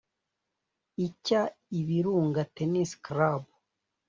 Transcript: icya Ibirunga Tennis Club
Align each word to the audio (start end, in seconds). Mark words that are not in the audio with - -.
icya 1.05 1.41
Ibirunga 1.79 2.41
Tennis 2.55 2.91
Club 3.05 3.43